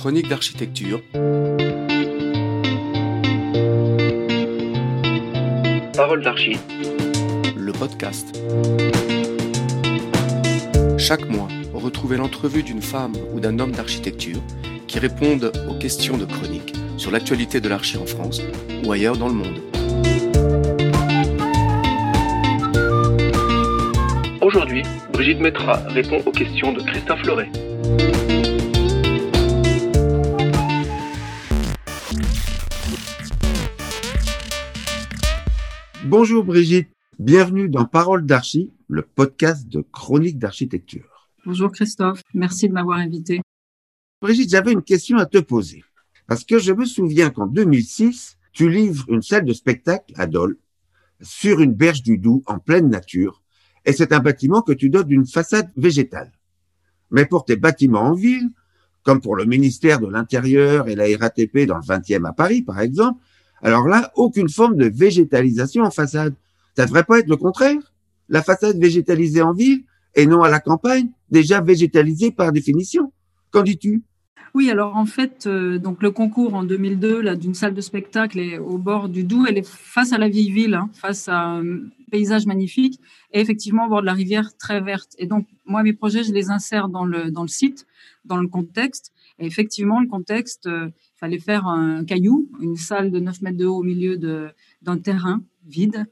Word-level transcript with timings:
Chronique 0.00 0.30
d'architecture. 0.30 1.02
Parole 5.94 6.22
d'archi. 6.22 6.56
Le 7.54 7.70
podcast. 7.72 8.40
Chaque 10.96 11.28
mois, 11.28 11.48
retrouvez 11.74 12.16
l'entrevue 12.16 12.62
d'une 12.62 12.80
femme 12.80 13.12
ou 13.34 13.40
d'un 13.40 13.58
homme 13.58 13.72
d'architecture 13.72 14.40
qui 14.86 14.98
répondent 14.98 15.52
aux 15.68 15.74
questions 15.74 16.16
de 16.16 16.24
chronique 16.24 16.72
sur 16.96 17.10
l'actualité 17.10 17.60
de 17.60 17.68
l'archi 17.68 17.98
en 17.98 18.06
France 18.06 18.40
ou 18.82 18.92
ailleurs 18.92 19.18
dans 19.18 19.28
le 19.28 19.34
monde. 19.34 19.60
Aujourd'hui, 24.40 24.82
Brigitte 25.12 25.40
Metra 25.40 25.74
répond 25.88 26.22
aux 26.24 26.32
questions 26.32 26.72
de 26.72 26.80
Christophe 26.80 27.22
Loret. 27.24 27.50
Bonjour 36.10 36.42
Brigitte, 36.42 36.90
bienvenue 37.20 37.68
dans 37.68 37.84
Parole 37.84 38.26
d'Archi, 38.26 38.72
le 38.88 39.02
podcast 39.02 39.68
de 39.68 39.80
chronique 39.80 40.40
d'architecture. 40.40 41.30
Bonjour 41.46 41.70
Christophe, 41.70 42.24
merci 42.34 42.68
de 42.68 42.72
m'avoir 42.72 42.98
invité. 42.98 43.42
Brigitte, 44.20 44.50
j'avais 44.50 44.72
une 44.72 44.82
question 44.82 45.18
à 45.18 45.26
te 45.26 45.38
poser. 45.38 45.84
Parce 46.26 46.42
que 46.42 46.58
je 46.58 46.72
me 46.72 46.84
souviens 46.84 47.30
qu'en 47.30 47.46
2006, 47.46 48.38
tu 48.52 48.68
livres 48.68 49.04
une 49.08 49.22
salle 49.22 49.44
de 49.44 49.52
spectacle 49.52 50.12
à 50.16 50.26
Dole, 50.26 50.58
sur 51.20 51.60
une 51.60 51.74
berge 51.74 52.02
du 52.02 52.18
Doubs, 52.18 52.42
en 52.46 52.58
pleine 52.58 52.88
nature, 52.88 53.44
et 53.84 53.92
c'est 53.92 54.12
un 54.12 54.18
bâtiment 54.18 54.62
que 54.62 54.72
tu 54.72 54.90
dotes 54.90 55.06
d'une 55.06 55.28
façade 55.28 55.70
végétale. 55.76 56.32
Mais 57.12 57.24
pour 57.24 57.44
tes 57.44 57.54
bâtiments 57.54 58.02
en 58.02 58.14
ville, 58.14 58.50
comme 59.04 59.20
pour 59.20 59.36
le 59.36 59.44
ministère 59.44 60.00
de 60.00 60.08
l'Intérieur 60.08 60.88
et 60.88 60.96
la 60.96 61.04
RATP 61.16 61.66
dans 61.68 61.78
le 61.78 61.84
20e 61.84 62.26
à 62.26 62.32
Paris, 62.32 62.62
par 62.62 62.80
exemple, 62.80 63.22
alors 63.62 63.86
là, 63.88 64.10
aucune 64.16 64.48
forme 64.48 64.76
de 64.76 64.86
végétalisation 64.86 65.84
en 65.84 65.90
façade. 65.90 66.34
Ça 66.76 66.86
devrait 66.86 67.04
pas 67.04 67.18
être 67.18 67.28
le 67.28 67.36
contraire. 67.36 67.78
La 68.28 68.42
façade 68.42 68.78
végétalisée 68.78 69.42
en 69.42 69.52
ville 69.52 69.84
et 70.14 70.26
non 70.26 70.42
à 70.42 70.48
la 70.48 70.60
campagne, 70.60 71.08
déjà 71.30 71.60
végétalisée 71.60 72.30
par 72.30 72.52
définition. 72.52 73.12
Qu'en 73.50 73.62
dis-tu? 73.62 74.02
Oui, 74.54 74.68
alors 74.70 74.96
en 74.96 75.06
fait, 75.06 75.46
euh, 75.46 75.78
donc 75.78 76.02
le 76.02 76.10
concours 76.10 76.54
en 76.54 76.64
2002 76.64 77.20
là 77.20 77.36
d'une 77.36 77.54
salle 77.54 77.74
de 77.74 77.80
spectacle 77.80 78.40
est 78.40 78.58
au 78.58 78.78
bord 78.78 79.08
du 79.08 79.22
Doubs, 79.22 79.46
elle 79.48 79.58
est 79.58 79.66
face 79.66 80.12
à 80.12 80.18
la 80.18 80.28
vieille 80.28 80.50
ville, 80.50 80.74
hein, 80.74 80.90
face 80.92 81.28
à 81.28 81.40
un 81.40 81.62
paysage 82.10 82.46
magnifique 82.46 82.98
et 83.32 83.40
effectivement 83.40 83.86
au 83.86 83.88
bord 83.88 84.00
de 84.00 84.06
la 84.06 84.12
rivière 84.12 84.56
très 84.58 84.80
verte. 84.80 85.10
Et 85.18 85.26
donc 85.26 85.46
moi 85.66 85.84
mes 85.84 85.92
projets, 85.92 86.24
je 86.24 86.32
les 86.32 86.50
insère 86.50 86.88
dans 86.88 87.04
le 87.04 87.30
dans 87.30 87.42
le 87.42 87.48
site, 87.48 87.86
dans 88.24 88.38
le 88.38 88.48
contexte. 88.48 89.12
Et 89.38 89.46
effectivement, 89.46 90.00
le 90.00 90.06
contexte, 90.06 90.66
euh, 90.66 90.90
fallait 91.20 91.38
faire 91.38 91.66
un 91.66 92.04
caillou, 92.04 92.48
une 92.60 92.76
salle 92.76 93.10
de 93.10 93.20
9 93.20 93.42
mètres 93.42 93.58
de 93.58 93.66
haut 93.66 93.76
au 93.76 93.82
milieu 93.82 94.16
d'un 94.16 94.98
terrain 94.98 95.42
vide 95.66 96.06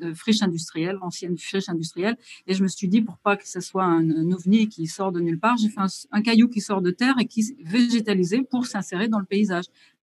de 0.00 0.14
friche 0.14 0.42
industrielle, 0.42 0.98
ancienne 1.02 1.36
friche 1.36 1.68
industrielle. 1.68 2.16
Et 2.46 2.54
je 2.54 2.62
me 2.62 2.68
suis 2.68 2.88
dit, 2.88 3.02
pour 3.02 3.18
pas 3.18 3.36
que 3.36 3.46
ce 3.46 3.60
soit 3.60 3.84
un, 3.84 4.30
ovni 4.32 4.68
qui 4.68 4.86
sort 4.86 5.12
de 5.12 5.20
nulle 5.20 5.38
part, 5.38 5.56
j'ai 5.58 5.68
fait 5.68 5.80
un, 6.12 6.22
caillou 6.22 6.48
qui 6.48 6.60
sort 6.60 6.80
de 6.80 6.90
terre 6.90 7.14
et 7.20 7.26
qui 7.26 7.40
est 7.40 7.62
végétalisé 7.64 8.42
pour 8.42 8.66
s'insérer 8.66 9.08
dans 9.08 9.18
le 9.18 9.26
paysage. 9.26 9.64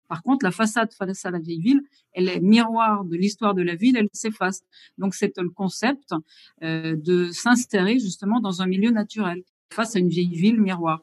Par 0.09 0.23
contre, 0.23 0.45
la 0.45 0.53
façade 0.53 0.93
face 0.93 1.25
à 1.27 1.31
la 1.31 1.39
vieille 1.39 1.61
ville, 1.61 1.83
elle 2.13 2.29
est 2.29 2.41
miroir 2.41 3.05
de 3.05 3.17
l'histoire 3.17 3.55
de 3.55 3.63
la 3.63 3.75
ville, 3.75 3.97
elle 3.97 4.09
s'efface. 4.13 4.63
Donc, 4.99 5.15
c'est 5.15 5.37
le 5.39 5.51
concept 5.51 6.11
euh, 6.63 6.95
de 6.97 7.31
s'insérer 7.31 7.99
justement 7.99 8.41
dans 8.41 8.63
un 8.63 8.67
milieu 8.67 8.91
naturel 8.91 9.43
face 9.71 9.97
à 9.97 9.99
une 9.99 10.09
vieille 10.09 10.35
ville 10.35 10.61
miroir. 10.61 11.03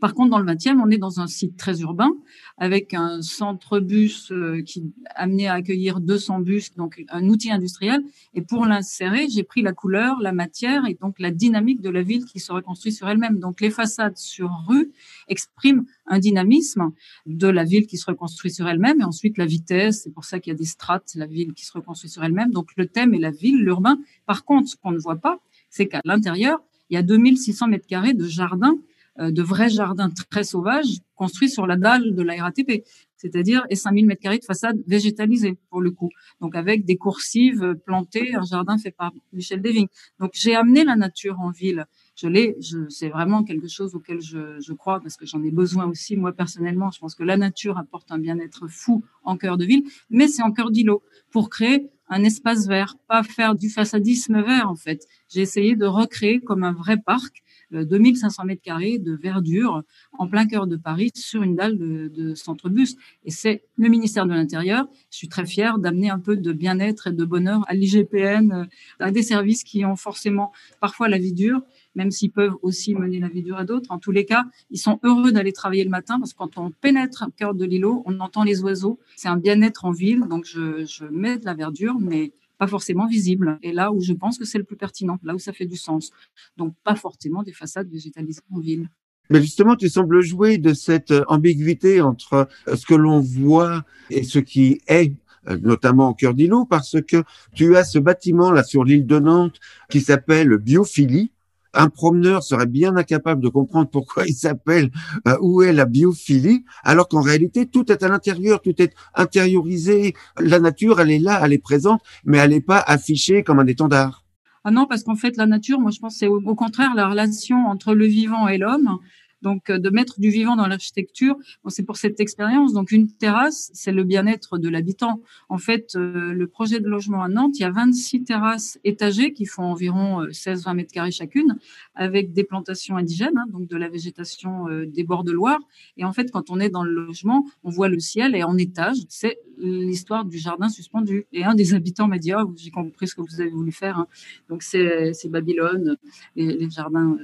Par 0.00 0.14
contre, 0.14 0.30
dans 0.30 0.38
le 0.38 0.50
20e, 0.50 0.80
on 0.82 0.90
est 0.90 0.98
dans 0.98 1.20
un 1.20 1.26
site 1.26 1.56
très 1.56 1.80
urbain 1.80 2.10
avec 2.56 2.94
un 2.94 3.20
centre 3.20 3.80
bus 3.80 4.32
euh, 4.32 4.62
qui 4.62 4.92
amené 5.14 5.46
à 5.46 5.54
accueillir 5.54 6.00
200 6.00 6.40
bus, 6.40 6.74
donc 6.74 7.04
un 7.08 7.28
outil 7.28 7.50
industriel. 7.50 8.02
Et 8.34 8.40
pour 8.40 8.64
l'insérer, 8.64 9.28
j'ai 9.28 9.42
pris 9.42 9.62
la 9.62 9.72
couleur, 9.72 10.18
la 10.20 10.32
matière 10.32 10.86
et 10.86 10.94
donc 10.94 11.18
la 11.18 11.30
dynamique 11.30 11.82
de 11.82 11.90
la 11.90 12.02
ville 12.02 12.24
qui 12.24 12.40
se 12.40 12.50
reconstruit 12.50 12.92
sur 12.92 13.08
elle-même. 13.08 13.38
Donc 13.38 13.60
les 13.60 13.70
façades 13.70 14.16
sur 14.16 14.50
rue 14.66 14.90
expriment 15.28 15.84
un 16.06 16.18
dynamisme 16.18 16.92
de 17.26 17.48
la 17.48 17.64
ville 17.64 17.86
qui 17.86 17.98
se 17.98 18.06
reconstruit 18.06 18.50
sur 18.50 18.68
elle-même 18.68 19.00
et 19.00 19.04
ensuite 19.04 19.36
la 19.36 19.46
vitesse. 19.46 20.02
C'est 20.04 20.12
pour 20.12 20.24
ça 20.24 20.40
qu'il 20.40 20.52
y 20.52 20.54
a 20.54 20.58
des 20.58 20.64
strates, 20.64 21.12
la 21.14 21.26
ville 21.26 21.52
qui 21.52 21.66
se 21.66 21.72
reconstruit 21.72 22.10
sur 22.10 22.24
elle-même. 22.24 22.50
Donc 22.52 22.70
le 22.76 22.86
thème 22.86 23.12
est 23.12 23.18
la 23.18 23.30
ville, 23.30 23.62
l'urbain. 23.62 23.98
Par 24.26 24.44
contre, 24.44 24.68
ce 24.68 24.76
qu'on 24.76 24.92
ne 24.92 24.98
voit 24.98 25.16
pas, 25.16 25.40
c'est 25.68 25.86
qu'à 25.86 26.00
l'intérieur, 26.04 26.60
il 26.88 26.94
y 26.94 26.96
a 26.96 27.02
2600 27.02 27.68
mètres 27.68 27.86
carrés 27.86 28.14
de 28.14 28.26
jardin 28.26 28.76
de 29.20 29.42
vrais 29.42 29.68
jardins 29.68 30.10
très 30.30 30.44
sauvages 30.44 30.98
construits 31.14 31.50
sur 31.50 31.66
la 31.66 31.76
dalle 31.76 32.14
de 32.14 32.22
la 32.22 32.42
RATP, 32.42 32.84
c'est-à-dire 33.18 33.66
et 33.68 33.76
5000 33.76 34.06
mètres 34.06 34.22
carrés 34.22 34.38
de 34.38 34.44
façade 34.44 34.78
végétalisée 34.86 35.58
pour 35.68 35.82
le 35.82 35.90
coup, 35.90 36.08
donc 36.40 36.56
avec 36.56 36.86
des 36.86 36.96
coursives 36.96 37.74
plantées, 37.84 38.34
un 38.34 38.44
jardin 38.44 38.78
fait 38.78 38.90
par 38.90 39.12
Michel 39.34 39.60
Deving. 39.60 39.88
Donc 40.18 40.30
j'ai 40.32 40.54
amené 40.54 40.84
la 40.84 40.96
nature 40.96 41.38
en 41.40 41.50
ville. 41.50 41.84
Je 42.16 42.28
l'ai, 42.28 42.56
c'est 42.88 43.10
vraiment 43.10 43.44
quelque 43.44 43.68
chose 43.68 43.94
auquel 43.94 44.20
je, 44.22 44.58
je 44.60 44.72
crois 44.72 45.00
parce 45.00 45.16
que 45.16 45.26
j'en 45.26 45.42
ai 45.42 45.50
besoin 45.50 45.86
aussi 45.86 46.16
moi 46.16 46.32
personnellement. 46.32 46.90
Je 46.90 46.98
pense 46.98 47.14
que 47.14 47.22
la 47.22 47.36
nature 47.36 47.76
apporte 47.76 48.10
un 48.10 48.18
bien-être 48.18 48.68
fou 48.68 49.04
en 49.22 49.36
cœur 49.36 49.58
de 49.58 49.66
ville, 49.66 49.84
mais 50.08 50.28
c'est 50.28 50.42
en 50.42 50.52
cœur 50.52 50.70
d'îlot 50.70 51.02
pour 51.30 51.50
créer 51.50 51.90
un 52.10 52.24
espace 52.24 52.66
vert, 52.66 52.96
pas 53.08 53.22
faire 53.22 53.54
du 53.54 53.70
façadisme 53.70 54.42
vert 54.42 54.68
en 54.68 54.74
fait. 54.74 55.06
J'ai 55.28 55.40
essayé 55.40 55.76
de 55.76 55.86
recréer 55.86 56.40
comme 56.40 56.64
un 56.64 56.72
vrai 56.72 56.96
parc 56.98 57.42
2500 57.72 58.42
euh, 58.42 58.46
mètres 58.46 58.62
carrés 58.62 58.98
de 58.98 59.14
verdure 59.14 59.82
en 60.12 60.26
plein 60.26 60.46
cœur 60.46 60.66
de 60.66 60.76
Paris 60.76 61.12
sur 61.14 61.42
une 61.42 61.54
dalle 61.54 61.78
de, 61.78 62.08
de 62.08 62.34
centre-bus. 62.34 62.96
Et 63.24 63.30
c'est 63.30 63.62
le 63.76 63.88
ministère 63.88 64.26
de 64.26 64.32
l'Intérieur. 64.32 64.88
Je 65.10 65.18
suis 65.18 65.28
très 65.28 65.46
fière 65.46 65.78
d'amener 65.78 66.10
un 66.10 66.18
peu 66.18 66.36
de 66.36 66.52
bien-être 66.52 67.06
et 67.06 67.12
de 67.12 67.24
bonheur 67.24 67.64
à 67.68 67.74
l'IGPN, 67.74 68.52
euh, 68.52 68.64
à 68.98 69.12
des 69.12 69.22
services 69.22 69.62
qui 69.62 69.84
ont 69.84 69.96
forcément 69.96 70.52
parfois 70.80 71.08
la 71.08 71.18
vie 71.18 71.32
dure, 71.32 71.62
même 71.94 72.10
s'ils 72.10 72.30
peuvent 72.30 72.56
aussi 72.62 72.94
mener 72.94 73.18
la 73.18 73.28
vie 73.28 73.42
dure 73.42 73.56
à 73.56 73.64
d'autres. 73.64 73.90
En 73.90 73.98
tous 73.98 74.10
les 74.10 74.24
cas, 74.24 74.44
ils 74.70 74.78
sont 74.78 74.98
heureux 75.02 75.32
d'aller 75.32 75.52
travailler 75.52 75.84
le 75.84 75.90
matin 75.90 76.18
parce 76.18 76.32
que 76.32 76.38
quand 76.38 76.58
on 76.58 76.70
pénètre 76.70 77.24
au 77.26 77.30
cœur 77.30 77.54
de 77.54 77.64
l'îlot, 77.64 78.02
on 78.06 78.20
entend 78.20 78.44
les 78.44 78.62
oiseaux. 78.62 78.98
C'est 79.16 79.28
un 79.28 79.36
bien-être 79.36 79.84
en 79.84 79.90
ville, 79.90 80.24
donc 80.28 80.44
je, 80.44 81.04
mets 81.10 81.38
de 81.38 81.44
la 81.44 81.54
verdure, 81.54 81.98
mais 82.00 82.32
pas 82.58 82.66
forcément 82.66 83.06
visible. 83.06 83.58
Et 83.62 83.72
là 83.72 83.92
où 83.92 84.00
je 84.00 84.12
pense 84.12 84.38
que 84.38 84.44
c'est 84.44 84.58
le 84.58 84.64
plus 84.64 84.76
pertinent, 84.76 85.18
là 85.22 85.34
où 85.34 85.38
ça 85.38 85.52
fait 85.52 85.66
du 85.66 85.76
sens. 85.76 86.10
Donc 86.56 86.74
pas 86.84 86.94
forcément 86.94 87.42
des 87.42 87.52
façades 87.52 87.88
végétalisées 87.90 88.42
en 88.50 88.58
ville. 88.58 88.88
Mais 89.30 89.40
justement, 89.40 89.76
tu 89.76 89.88
sembles 89.88 90.20
jouer 90.22 90.58
de 90.58 90.74
cette 90.74 91.12
euh, 91.12 91.22
ambiguïté 91.28 92.00
entre 92.00 92.48
euh, 92.66 92.74
ce 92.74 92.84
que 92.84 92.94
l'on 92.94 93.20
voit 93.20 93.84
et 94.10 94.24
ce 94.24 94.40
qui 94.40 94.80
est 94.88 95.12
euh, 95.48 95.56
notamment 95.62 96.10
au 96.10 96.14
cœur 96.14 96.34
d'îlot, 96.34 96.66
parce 96.66 97.00
que 97.00 97.22
tu 97.54 97.76
as 97.76 97.84
ce 97.84 97.98
bâtiment 97.98 98.50
là 98.50 98.62
sur 98.62 98.84
l'île 98.84 99.06
de 99.06 99.18
Nantes 99.18 99.58
qui 99.88 100.02
s'appelle 100.02 100.58
Biophilie, 100.58 101.32
un 101.74 101.88
promeneur 101.88 102.42
serait 102.42 102.66
bien 102.66 102.96
incapable 102.96 103.42
de 103.42 103.48
comprendre 103.48 103.88
pourquoi 103.90 104.24
il 104.26 104.34
s'appelle 104.34 104.90
euh, 105.28 105.36
où 105.40 105.62
est 105.62 105.72
la 105.72 105.84
biophilie, 105.84 106.64
alors 106.82 107.08
qu'en 107.08 107.20
réalité 107.20 107.66
tout 107.66 107.90
est 107.90 108.02
à 108.02 108.08
l'intérieur, 108.08 108.60
tout 108.60 108.80
est 108.80 108.94
intériorisé. 109.14 110.14
La 110.38 110.60
nature, 110.60 111.00
elle 111.00 111.10
est 111.10 111.18
là, 111.18 111.40
elle 111.44 111.52
est 111.52 111.58
présente, 111.58 112.02
mais 112.24 112.38
elle 112.38 112.50
n'est 112.50 112.60
pas 112.60 112.82
affichée 112.86 113.42
comme 113.42 113.58
un 113.58 113.66
étendard. 113.66 114.24
Ah 114.64 114.70
non, 114.70 114.86
parce 114.86 115.04
qu'en 115.04 115.16
fait 115.16 115.36
la 115.36 115.46
nature, 115.46 115.80
moi 115.80 115.90
je 115.90 116.00
pense 116.00 116.16
c'est 116.16 116.26
au 116.26 116.54
contraire 116.54 116.94
la 116.94 117.08
relation 117.08 117.66
entre 117.66 117.94
le 117.94 118.06
vivant 118.06 118.46
et 118.48 118.58
l'homme 118.58 118.98
donc 119.42 119.70
euh, 119.70 119.78
de 119.78 119.90
mettre 119.90 120.20
du 120.20 120.30
vivant 120.30 120.56
dans 120.56 120.66
l'architecture. 120.66 121.36
Bon, 121.64 121.70
c'est 121.70 121.82
pour 121.82 121.96
cette 121.96 122.20
expérience. 122.20 122.72
Donc 122.72 122.92
une 122.92 123.10
terrasse, 123.10 123.70
c'est 123.74 123.92
le 123.92 124.04
bien-être 124.04 124.58
de 124.58 124.68
l'habitant. 124.68 125.20
En 125.48 125.58
fait, 125.58 125.94
euh, 125.96 126.32
le 126.32 126.46
projet 126.46 126.80
de 126.80 126.88
logement 126.88 127.22
à 127.22 127.28
Nantes, 127.28 127.58
il 127.58 127.62
y 127.62 127.64
a 127.64 127.70
26 127.70 128.24
terrasses 128.24 128.78
étagées 128.84 129.32
qui 129.32 129.46
font 129.46 129.64
environ 129.64 130.24
16-20 130.26 130.70
euh, 130.70 130.74
mètres 130.74 130.92
carrés 130.92 131.10
chacune, 131.10 131.58
avec 131.94 132.32
des 132.32 132.44
plantations 132.44 132.96
indigènes, 132.96 133.36
hein, 133.36 133.46
donc 133.50 133.68
de 133.68 133.76
la 133.76 133.88
végétation 133.88 134.66
des 134.86 135.04
bords 135.04 135.24
de 135.24 135.32
Loire. 135.32 135.60
Et 135.96 136.04
en 136.04 136.12
fait, 136.12 136.30
quand 136.30 136.50
on 136.50 136.60
est 136.60 136.70
dans 136.70 136.84
le 136.84 136.92
logement, 136.92 137.46
on 137.64 137.70
voit 137.70 137.88
le 137.88 137.98
ciel 137.98 138.34
et 138.34 138.42
en 138.42 138.56
étage, 138.56 138.96
c'est 139.08 139.38
l'histoire 139.58 140.24
du 140.24 140.38
jardin 140.38 140.68
suspendu. 140.68 141.26
Et 141.32 141.44
un 141.44 141.54
des 141.54 141.74
habitants 141.74 142.08
m'a 142.08 142.18
dit, 142.18 142.32
oh, 142.34 142.54
j'ai 142.56 142.70
compris 142.70 143.08
ce 143.08 143.14
que 143.14 143.20
vous 143.20 143.40
avez 143.40 143.50
voulu 143.50 143.72
faire. 143.72 143.98
Hein. 143.98 144.06
Donc 144.48 144.62
c'est 144.62 145.12
Babylone, 145.28 145.96
les, 146.36 146.56
les 146.56 146.70
jardins 146.70 147.16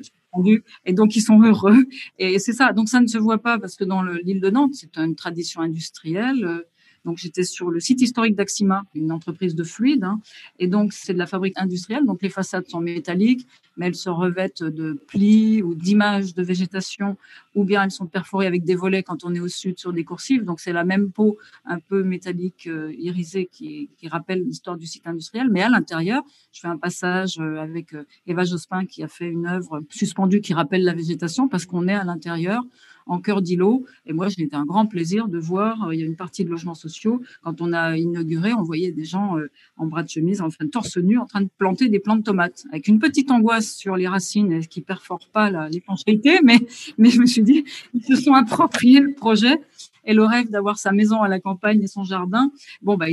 et 0.85 0.93
donc 0.93 1.17
ils 1.17 1.21
sont 1.21 1.41
heureux. 1.43 1.85
Et 2.19 2.39
c'est 2.39 2.53
ça. 2.53 2.73
Donc 2.73 2.89
ça 2.89 3.01
ne 3.01 3.07
se 3.07 3.19
voit 3.19 3.39
pas 3.39 3.59
parce 3.59 3.77
que 3.77 3.85
dans 3.85 4.03
l'île 4.03 4.41
de 4.41 4.51
Nantes, 4.51 4.75
c'est 4.75 4.97
une 4.99 5.15
tradition 5.15 5.61
industrielle. 5.61 6.65
Donc 7.07 7.19
j'étais 7.19 7.45
sur 7.45 7.71
le 7.71 7.79
site 7.79 8.03
historique 8.03 8.35
d'Axima, 8.35 8.83
une 8.95 9.13
entreprise 9.13 9.55
de 9.55 9.63
fluide, 9.63 10.03
hein. 10.03 10.21
et 10.59 10.67
donc 10.67 10.93
c'est 10.93 11.15
de 11.15 11.19
la 11.19 11.27
fabrique 11.27 11.57
industrielle. 11.57 12.05
Donc 12.05 12.21
les 12.21 12.31
façades 12.31 12.67
sont 12.67 12.81
métalliques, 12.81 13.47
mais 13.77 13.87
elles 13.87 13.95
se 13.95 14.11
revêtent 14.11 14.65
de 14.65 15.01
plis 15.07 15.63
ou 15.63 15.77
d'images 15.77 16.35
de 16.35 16.43
végétation, 16.43 17.17
ou 17.55 17.63
bien 17.63 17.85
elles 17.85 17.93
sont 17.93 18.07
perforées 18.07 18.49
avec 18.49 18.65
des 18.65 18.75
volets 18.75 19.05
quand 19.05 19.25
on 19.25 19.33
est 19.35 19.41
au 19.41 19.47
sud 19.47 19.79
sur 19.79 19.93
des 19.93 20.03
coursives. 20.03 20.45
Donc 20.45 20.59
c'est 20.59 20.73
la 20.73 20.83
même 20.83 21.13
peau 21.13 21.39
un 21.65 21.79
peu 21.79 22.03
métallique 22.03 22.67
euh, 22.67 22.93
irisée 22.99 23.47
qui, 23.47 23.89
qui 23.97 24.09
rappelle 24.09 24.43
l'histoire 24.43 24.77
du 24.77 24.87
site 24.87 25.07
industriel. 25.07 25.49
Mais 25.49 25.63
à 25.63 25.69
l'intérieur, 25.69 26.25
je 26.51 26.61
fais 26.61 26.69
un 26.69 26.77
passage 26.77 27.39
euh, 27.39 27.59
avec 27.59 27.95
euh, 27.95 28.05
Eva 28.27 28.43
Jospin 28.43 28.85
qui 28.85 29.05
a 29.05 29.09
fait 29.09 29.29
une 29.29 29.47
œuvre 29.47 29.85
suspendue 29.91 30.41
qui 30.41 30.55
rappelle 30.55 30.83
la 30.83 30.93
végétation 30.93 31.47
parce 31.47 31.67
qu'on 31.67 31.87
est 31.87 31.95
à 31.95 32.03
l'intérieur 32.03 32.65
en 33.07 33.21
cœur 33.21 33.43
d'îlot. 33.43 33.85
Et 34.05 34.13
moi, 34.13 34.29
j'ai 34.29 34.43
été 34.43 34.57
un 34.57 34.65
grand 34.65 34.87
plaisir 34.87 35.29
de 35.29 35.39
voir, 35.39 35.93
il 35.93 36.01
y 36.01 36.03
a 36.03 36.07
une 36.07 36.17
partie 36.17 36.45
de 36.45 36.51
logements 36.51 36.75
sociaux, 36.75 37.23
quand 37.43 37.61
on 37.61 37.73
a 37.73 37.97
inauguré, 37.97 38.53
on 38.53 38.63
voyait 38.63 38.93
des 38.93 39.05
gens 39.05 39.37
en 39.77 39.87
bras 39.87 40.03
de 40.03 40.09
chemise, 40.09 40.41
en 40.41 40.49
train 40.49 40.67
torse 40.67 40.97
nu, 40.97 41.19
en 41.19 41.27
train 41.27 41.41
de 41.41 41.49
planter 41.59 41.89
des 41.89 41.99
plantes 41.99 42.21
de 42.21 42.25
tomates, 42.25 42.65
avec 42.71 42.89
une 42.89 42.99
petite 42.99 43.31
angoisse 43.31 43.75
sur 43.75 43.97
les 43.97 44.09
racines 44.09 44.61
qui 44.67 44.81
perforent 44.81 45.29
pas 45.33 45.69
l'étanchéité, 45.69 46.41
mais, 46.43 46.59
mais 46.99 47.11
je 47.11 47.21
me 47.21 47.27
suis 47.27 47.43
dit, 47.43 47.65
ils 47.95 48.05
se 48.05 48.17
sont 48.17 48.35
appropriés 48.35 49.01
le 49.01 49.15
projet 49.15 49.61
et 50.07 50.15
le 50.15 50.25
rêve 50.25 50.51
d'avoir 50.51 50.79
sa 50.79 50.93
maison 50.93 51.21
à 51.23 51.29
la 51.29 51.41
campagne 51.41 51.83
et 51.83 51.87
son 51.87 52.05
jardin, 52.05 52.51
bon, 52.81 52.97
bah, 52.97 53.07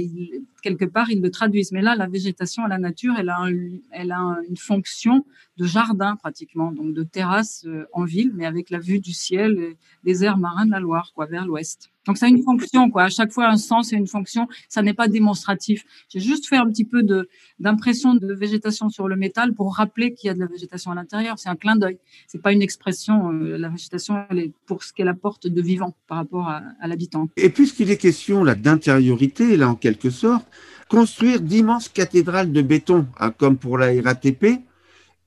quelque 0.62 0.86
part, 0.86 1.10
ils 1.10 1.22
le 1.22 1.32
traduisent. 1.32 1.72
Mais 1.72 1.82
là, 1.82 1.96
la 1.96 2.08
végétation 2.08 2.66
la 2.68 2.78
nature, 2.78 3.14
elle 3.18 3.30
a, 3.30 3.46
elle 3.92 4.12
a 4.12 4.38
une 4.48 4.58
fonction 4.58 5.26
de 5.58 5.66
jardin 5.66 6.16
pratiquement, 6.16 6.72
donc 6.72 6.94
de 6.94 7.04
terrasse 7.04 7.66
euh, 7.66 7.86
en 7.94 8.06
ville, 8.06 8.32
mais 8.34 8.46
avec 8.46 8.70
la 8.70 8.80
vue 8.80 9.00
du 9.00 9.14
ciel, 9.14 9.60
et 9.60 9.78
des 10.04 10.24
airs 10.24 10.38
marins 10.38 10.66
de 10.66 10.72
la 10.72 10.80
Loire, 10.80 11.12
quoi, 11.14 11.26
vers 11.26 11.46
l'ouest. 11.46 11.93
Donc 12.06 12.18
ça 12.18 12.26
a 12.26 12.30
une 12.30 12.44
fonction, 12.44 12.90
quoi. 12.90 13.04
À 13.04 13.10
chaque 13.10 13.32
fois 13.32 13.48
un 13.48 13.58
sens 13.58 13.94
et 13.94 13.96
une 13.96 14.08
fonction. 14.08 14.48
Ça 14.70 14.82
n'est 14.82 14.94
pas 14.94 15.08
démonstratif. 15.08 15.86
J'ai 16.10 16.20
juste 16.20 16.48
fait 16.48 16.58
un 16.58 16.68
petit 16.68 16.86
peu 16.86 17.04
de 17.04 17.30
d'impression 17.60 18.14
de 18.16 18.34
végétation 18.34 18.90
sur 18.90 19.08
le 19.08 19.16
métal 19.16 19.54
pour 19.54 19.76
rappeler 19.76 20.14
qu'il 20.14 20.28
y 20.28 20.30
a 20.30 20.34
de 20.34 20.40
la 20.40 20.48
végétation 20.48 20.92
à 20.92 20.96
l'intérieur. 20.96 21.40
C'est 21.40 21.50
un 21.50 21.56
clin 21.56 21.76
d'œil. 21.76 21.98
C'est 22.28 22.42
pas 22.42 22.52
une 22.52 22.62
expression. 22.62 23.32
Euh, 23.32 23.58
la 23.58 23.70
végétation, 23.70 24.26
elle 24.30 24.40
est 24.40 24.52
pour 24.66 24.84
ce 24.84 24.94
qu'elle 24.94 25.08
apporte 25.08 25.48
de 25.48 25.62
vivant 25.62 25.96
par 26.08 26.18
rapport 26.18 26.50
à, 26.50 26.62
l'habitant. 26.86 27.30
Et 27.38 27.50
puisqu'il 27.50 27.90
est 27.92 27.98
question 27.98 28.44
là 28.44 28.56
d'intériorité, 28.56 29.56
là 29.56 29.70
en 29.70 29.76
quelque 29.76 30.10
sorte, 30.10 30.46
construire 30.90 31.42
d'immenses 31.42 31.90
cathédrales 31.90 32.52
de 32.52 32.62
béton, 32.62 33.08
hein, 33.20 33.32
comme 33.32 33.58
pour 33.58 33.78
la 33.78 33.88
RATP, 34.02 34.62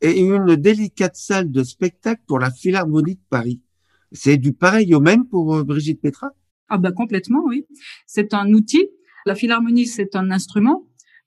et 0.02 0.20
une 0.20 0.56
délicate 0.56 1.16
salle 1.16 1.50
de 1.50 1.62
spectacle 1.62 2.22
pour 2.26 2.38
la 2.38 2.50
Philharmonie 2.50 3.14
de 3.14 3.20
Paris. 3.30 3.60
C'est 4.12 4.36
du 4.36 4.52
pareil 4.52 4.94
au 4.94 5.00
même 5.00 5.26
pour 5.26 5.56
euh, 5.56 5.64
Brigitte 5.64 6.00
Petra? 6.00 6.32
Ah 6.68 6.78
bah 6.78 6.92
complètement, 6.92 7.42
oui. 7.44 7.66
C'est 8.06 8.34
un 8.34 8.52
outil. 8.52 8.88
La 9.24 9.34
Philharmonie, 9.34 9.86
c'est 9.86 10.16
un 10.16 10.30
instrument 10.30 10.86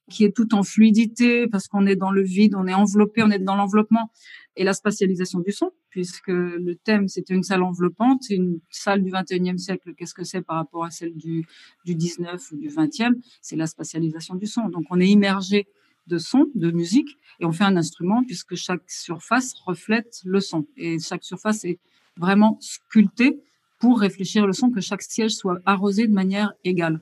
qui 0.09 0.25
est 0.25 0.35
tout 0.35 0.55
en 0.55 0.63
fluidité 0.63 1.47
parce 1.47 1.67
qu'on 1.67 1.85
est 1.85 1.95
dans 1.95 2.11
le 2.11 2.23
vide, 2.23 2.55
on 2.55 2.67
est 2.67 2.73
enveloppé, 2.73 3.23
on 3.23 3.29
est 3.29 3.39
dans 3.39 3.55
l'enveloppement 3.55 4.11
et 4.55 4.63
la 4.63 4.73
spatialisation 4.73 5.39
du 5.39 5.51
son, 5.51 5.71
puisque 5.89 6.27
le 6.27 6.75
thème 6.75 7.07
c'était 7.07 7.33
une 7.33 7.43
salle 7.43 7.63
enveloppante, 7.63 8.29
une 8.29 8.59
salle 8.69 9.03
du 9.03 9.11
21e 9.11 9.57
siècle. 9.57 9.93
Qu'est-ce 9.95 10.13
que 10.13 10.23
c'est 10.23 10.41
par 10.41 10.57
rapport 10.57 10.83
à 10.83 10.91
celle 10.91 11.15
du, 11.15 11.45
du 11.85 11.95
19 11.95 12.51
ou 12.51 12.57
du 12.57 12.69
20e 12.69 13.13
C'est 13.41 13.55
la 13.55 13.67
spatialisation 13.67 14.35
du 14.35 14.47
son. 14.47 14.67
Donc 14.67 14.83
on 14.89 14.99
est 14.99 15.07
immergé 15.07 15.67
de 16.07 16.17
son, 16.17 16.47
de 16.55 16.71
musique, 16.71 17.17
et 17.39 17.45
on 17.45 17.51
fait 17.51 17.63
un 17.63 17.77
instrument 17.77 18.23
puisque 18.23 18.55
chaque 18.55 18.89
surface 18.89 19.53
reflète 19.65 20.21
le 20.25 20.39
son. 20.39 20.67
Et 20.75 20.97
chaque 20.99 21.23
surface 21.23 21.63
est 21.65 21.79
vraiment 22.17 22.57
sculptée 22.59 23.39
pour 23.79 23.99
réfléchir 23.99 24.45
le 24.45 24.53
son, 24.53 24.69
que 24.69 24.81
chaque 24.81 25.01
siège 25.01 25.31
soit 25.31 25.59
arrosé 25.65 26.07
de 26.07 26.13
manière 26.13 26.53
égale. 26.63 27.01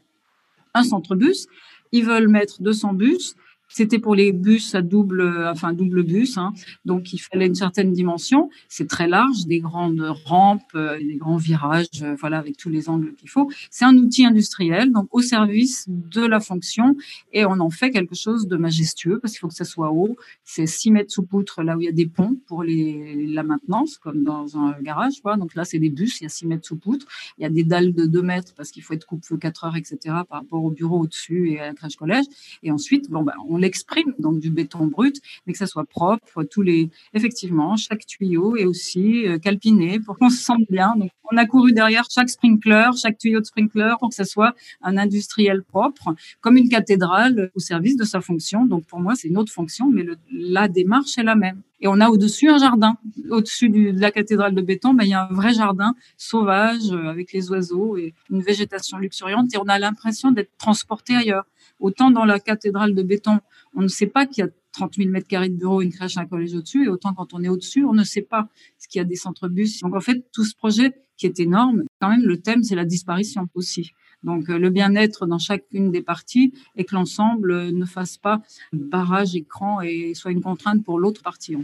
Un 0.73 0.83
centre 0.83 1.15
bus, 1.15 1.47
ils 1.91 2.05
veulent 2.05 2.27
mettre 2.27 2.61
200 2.61 2.93
bus, 2.93 3.35
c'était 3.69 3.99
pour 3.99 4.15
les 4.15 4.31
bus 4.31 4.75
à 4.75 4.81
double, 4.81 5.47
enfin 5.51 5.73
double 5.73 6.03
bus, 6.03 6.37
hein. 6.37 6.53
donc 6.85 7.13
il 7.13 7.19
fallait 7.19 7.47
une 7.47 7.55
certaine 7.55 7.91
dimension. 7.91 8.49
C'est 8.69 8.87
très 8.87 9.07
large, 9.07 9.45
des 9.45 9.59
grandes 9.59 10.01
rampes, 10.25 10.61
euh, 10.75 10.97
des 10.97 11.15
grands 11.15 11.37
virages, 11.37 11.87
euh, 12.01 12.15
voilà, 12.19 12.37
avec 12.39 12.57
tous 12.57 12.69
les 12.69 12.89
angles 12.89 13.13
qu'il 13.15 13.29
faut. 13.29 13.49
C'est 13.69 13.85
un 13.85 13.95
outil 13.97 14.25
industriel, 14.25 14.91
donc 14.91 15.07
au 15.11 15.21
service 15.21 15.85
de 15.87 16.25
la 16.25 16.39
fonction, 16.39 16.95
et 17.33 17.45
on 17.45 17.59
en 17.59 17.69
fait 17.69 17.91
quelque 17.91 18.15
chose 18.15 18.47
de 18.47 18.57
majestueux 18.57 19.19
parce 19.19 19.33
qu'il 19.33 19.39
faut 19.39 19.47
que 19.47 19.53
ça 19.53 19.65
soit 19.65 19.91
haut. 19.91 20.15
C'est 20.43 20.65
6 20.65 20.91
mètres 20.91 21.11
sous 21.11 21.23
poutre 21.23 21.63
là 21.63 21.77
où 21.77 21.81
il 21.81 21.85
y 21.85 21.89
a 21.89 21.93
des 21.93 22.07
ponts 22.07 22.35
pour 22.47 22.63
la 22.63 23.43
maintenance, 23.43 23.97
comme 23.97 24.23
dans 24.23 24.57
un 24.57 24.75
garage, 24.81 25.21
quoi. 25.21 25.37
Donc 25.37 25.55
là, 25.55 25.65
c'est 25.65 25.79
des 25.79 25.89
bus, 25.89 26.21
il 26.21 26.23
y 26.23 26.27
a 26.27 26.29
6 26.29 26.47
mètres 26.47 26.65
sous 26.65 26.77
poutre. 26.77 27.05
Il 27.37 27.43
y 27.43 27.45
a 27.45 27.49
des 27.49 27.63
dalles 27.63 27.93
de 27.93 28.05
2 28.05 28.21
mètres 28.21 28.53
parce 28.55 28.71
qu'il 28.71 28.83
faut 28.83 28.93
être 28.93 29.05
coupe-feu 29.05 29.37
4 29.37 29.65
heures, 29.65 29.75
etc. 29.75 29.97
par 30.29 30.39
rapport 30.41 30.63
au 30.63 30.71
bureau 30.71 31.01
au-dessus 31.01 31.51
et 31.51 31.59
à 31.59 31.67
la 31.67 31.73
crèche 31.73 31.95
collège. 31.95 32.25
Et 32.63 32.71
ensuite, 32.71 33.09
bon, 33.09 33.23
ben, 33.23 33.33
on 33.47 33.56
l'exprime, 33.57 34.13
donc 34.19 34.39
du 34.39 34.49
béton 34.49 34.87
brut, 34.87 35.19
mais 35.45 35.53
que 35.53 35.59
ça 35.59 35.67
soit 35.67 35.85
propre, 35.85 36.43
tous 36.43 36.61
les, 36.61 36.89
effectivement, 37.13 37.75
chaque 37.77 38.05
tuyau 38.05 38.55
est 38.55 38.65
aussi 38.65 39.27
euh, 39.27 39.37
calpiné 39.37 39.99
pour 39.99 40.17
qu'on 40.17 40.29
se 40.29 40.43
sente 40.43 40.63
bien. 40.69 40.95
Donc, 40.97 41.11
on 41.31 41.37
a 41.37 41.45
couru 41.45 41.73
derrière 41.73 42.05
chaque 42.09 42.29
sprinkler, 42.29 42.89
chaque 43.01 43.17
tuyau 43.17 43.39
de 43.39 43.45
sprinkler 43.45 43.93
pour 43.99 44.09
que 44.09 44.15
ça 44.15 44.25
soit 44.25 44.55
un 44.81 44.97
industriel 44.97 45.63
propre, 45.63 46.15
comme 46.41 46.57
une 46.57 46.69
cathédrale 46.69 47.51
au 47.55 47.59
service 47.59 47.97
de 47.97 48.03
sa 48.03 48.21
fonction. 48.21 48.65
Donc, 48.65 48.85
pour 48.85 48.99
moi, 48.99 49.15
c'est 49.15 49.27
une 49.27 49.37
autre 49.37 49.51
fonction, 49.51 49.89
mais 49.89 50.05
la 50.31 50.67
démarche 50.67 51.17
est 51.17 51.23
la 51.23 51.35
même. 51.35 51.61
Et 51.79 51.87
on 51.87 51.99
a 51.99 52.09
au-dessus 52.09 52.49
un 52.49 52.57
jardin. 52.57 52.97
Au-dessus 53.29 53.69
de 53.69 53.99
la 53.99 54.11
cathédrale 54.11 54.55
de 54.55 54.61
béton, 54.61 54.93
ben, 54.93 55.03
il 55.03 55.09
y 55.09 55.13
a 55.13 55.27
un 55.29 55.33
vrai 55.33 55.53
jardin 55.53 55.95
sauvage 56.17 56.91
euh, 56.91 57.07
avec 57.07 57.33
les 57.33 57.49
oiseaux 57.51 57.97
et 57.97 58.13
une 58.29 58.41
végétation 58.41 58.97
luxuriante. 58.97 59.53
Et 59.53 59.57
on 59.57 59.67
a 59.67 59.77
l'impression 59.77 60.31
d'être 60.31 60.51
transporté 60.57 61.15
ailleurs. 61.15 61.45
Autant 61.79 62.09
dans 62.09 62.25
la 62.25 62.39
cathédrale 62.39 62.95
de 62.95 63.03
béton, 63.03 63.39
on 63.75 63.81
ne 63.81 63.87
sait 63.87 64.07
pas 64.07 64.25
qu'il 64.25 64.43
y 64.43 64.47
a 64.47 64.51
30 64.77 64.95
000 64.95 65.09
mètres 65.09 65.27
carrés 65.27 65.49
de 65.49 65.55
bureaux, 65.55 65.81
une 65.81 65.91
crèche, 65.91 66.17
un 66.17 66.27
collège 66.27 66.53
au-dessus, 66.53 66.85
et 66.85 66.87
autant 66.87 67.13
quand 67.15 67.33
on 67.33 67.43
est 67.43 67.49
au-dessus, 67.49 67.83
on 67.83 67.93
ne 67.93 68.03
sait 68.03 68.21
pas 68.21 68.47
ce 68.77 68.87
qu'il 68.87 68.99
y 68.99 69.01
a 69.01 69.05
des 69.05 69.15
centres 69.15 69.47
bus. 69.47 69.81
Donc 69.81 69.95
en 69.95 69.99
fait, 69.99 70.23
tout 70.31 70.45
ce 70.45 70.55
projet 70.55 70.93
qui 71.17 71.25
est 71.25 71.39
énorme, 71.39 71.83
quand 71.99 72.09
même, 72.09 72.21
le 72.21 72.39
thème, 72.39 72.61
c'est 72.63 72.75
la 72.75 72.85
disparition 72.85 73.47
aussi. 73.55 73.91
Donc 74.21 74.49
euh, 74.49 74.59
le 74.59 74.69
bien-être 74.69 75.25
dans 75.25 75.39
chacune 75.39 75.89
des 75.91 76.03
parties 76.03 76.53
et 76.75 76.85
que 76.85 76.93
l'ensemble 76.93 77.51
euh, 77.51 77.71
ne 77.71 77.85
fasse 77.85 78.17
pas 78.17 78.41
barrage, 78.71 79.35
écran 79.35 79.81
et 79.81 80.13
soit 80.13 80.31
une 80.31 80.41
contrainte 80.41 80.83
pour 80.83 80.99
l'autre 80.99 81.23
partie. 81.23 81.55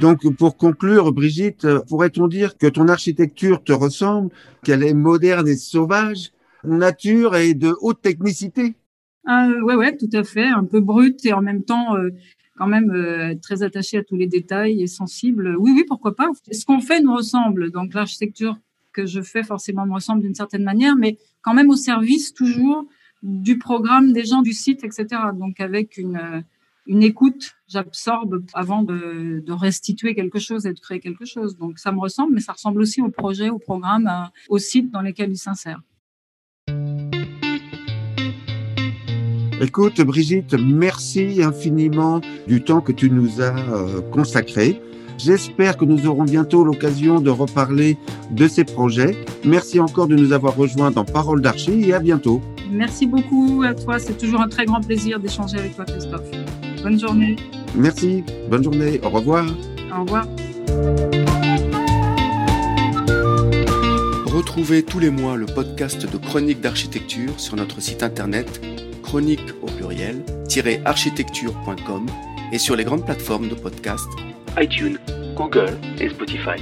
Donc, 0.00 0.28
pour 0.36 0.56
conclure, 0.58 1.12
Brigitte, 1.12 1.66
pourrait-on 1.88 2.26
dire 2.26 2.58
que 2.58 2.66
ton 2.66 2.88
architecture 2.88 3.64
te 3.64 3.72
ressemble, 3.72 4.30
qu'elle 4.62 4.82
est 4.82 4.92
moderne 4.92 5.48
et 5.48 5.56
sauvage, 5.56 6.32
nature 6.66 7.36
et 7.36 7.54
de 7.54 7.74
haute 7.80 8.02
technicité 8.02 8.74
euh, 9.28 9.60
Ouais, 9.62 9.74
ouais, 9.74 9.96
tout 9.96 10.10
à 10.12 10.24
fait, 10.24 10.46
un 10.46 10.64
peu 10.64 10.80
brute 10.80 11.24
et 11.24 11.32
en 11.32 11.42
même 11.42 11.62
temps 11.62 11.96
euh, 11.96 12.10
quand 12.56 12.66
même 12.66 12.90
euh, 12.90 13.34
très 13.40 13.62
attachée 13.62 13.98
à 13.98 14.04
tous 14.04 14.16
les 14.16 14.26
détails 14.26 14.82
et 14.82 14.86
sensible. 14.86 15.56
Oui, 15.58 15.72
oui, 15.74 15.84
pourquoi 15.86 16.14
pas. 16.14 16.28
Ce 16.50 16.64
qu'on 16.64 16.80
fait 16.80 17.00
nous 17.00 17.14
ressemble. 17.14 17.70
Donc 17.70 17.94
l'architecture 17.94 18.56
que 18.92 19.06
je 19.06 19.20
fais 19.20 19.42
forcément 19.42 19.86
me 19.86 19.94
ressemble 19.94 20.22
d'une 20.22 20.34
certaine 20.34 20.64
manière, 20.64 20.96
mais 20.96 21.18
quand 21.42 21.54
même 21.54 21.70
au 21.70 21.76
service 21.76 22.32
toujours 22.32 22.86
du 23.22 23.58
programme 23.58 24.12
des 24.12 24.24
gens 24.24 24.42
du 24.42 24.52
site, 24.52 24.84
etc. 24.84 25.06
Donc 25.38 25.60
avec 25.60 25.98
une 25.98 26.44
une 26.86 27.02
écoute, 27.02 27.56
j'absorbe 27.68 28.44
avant 28.54 28.82
de, 28.82 29.44
restituer 29.48 30.14
quelque 30.14 30.38
chose 30.38 30.66
et 30.66 30.72
de 30.72 30.78
créer 30.78 31.00
quelque 31.00 31.24
chose. 31.24 31.56
Donc 31.56 31.78
ça 31.78 31.92
me 31.92 31.98
ressemble, 31.98 32.34
mais 32.34 32.40
ça 32.40 32.52
ressemble 32.52 32.80
aussi 32.80 33.00
au 33.00 33.10
projet, 33.10 33.50
au 33.50 33.58
programme, 33.58 34.10
au 34.48 34.58
site 34.58 34.90
dans 34.90 35.00
lesquels 35.00 35.30
il 35.30 35.36
s'insère. 35.36 35.80
Écoute, 39.58 40.02
Brigitte, 40.02 40.54
merci 40.54 41.42
infiniment 41.42 42.20
du 42.46 42.62
temps 42.62 42.82
que 42.82 42.92
tu 42.92 43.10
nous 43.10 43.40
as 43.40 43.56
euh, 43.56 44.02
consacré. 44.12 44.82
J'espère 45.16 45.78
que 45.78 45.86
nous 45.86 46.06
aurons 46.06 46.24
bientôt 46.24 46.62
l'occasion 46.62 47.20
de 47.22 47.30
reparler 47.30 47.96
de 48.30 48.48
ces 48.48 48.64
projets. 48.64 49.16
Merci 49.44 49.80
encore 49.80 50.08
de 50.08 50.14
nous 50.14 50.32
avoir 50.34 50.54
rejoints 50.54 50.90
dans 50.90 51.06
Parole 51.06 51.40
d'Archie 51.40 51.88
et 51.88 51.94
à 51.94 52.00
bientôt. 52.00 52.42
Merci 52.70 53.06
beaucoup 53.06 53.62
à 53.66 53.72
toi. 53.72 53.98
C'est 53.98 54.18
toujours 54.18 54.42
un 54.42 54.48
très 54.48 54.66
grand 54.66 54.82
plaisir 54.82 55.18
d'échanger 55.18 55.58
avec 55.58 55.74
toi, 55.74 55.86
Christophe. 55.86 56.30
Bonne 56.82 57.00
journée. 57.00 57.36
Merci. 57.74 58.24
Bonne 58.50 58.62
journée. 58.62 59.00
Au 59.02 59.08
revoir. 59.08 59.46
Au 59.96 60.02
revoir. 60.02 60.26
Retrouvez 64.26 64.82
tous 64.82 64.98
les 64.98 65.08
mois 65.08 65.36
le 65.36 65.46
podcast 65.46 66.12
de 66.12 66.18
Chronique 66.18 66.60
d'architecture 66.60 67.40
sur 67.40 67.56
notre 67.56 67.80
site 67.80 68.02
internet 68.02 68.60
chronique 69.06 69.52
au 69.62 69.66
pluriel 69.66 70.22
architecture.com 70.84 72.06
et 72.52 72.58
sur 72.58 72.74
les 72.74 72.84
grandes 72.84 73.04
plateformes 73.04 73.48
de 73.48 73.54
podcast 73.54 74.08
iTunes, 74.58 74.98
Google 75.36 75.78
et 76.00 76.08
Spotify. 76.08 76.60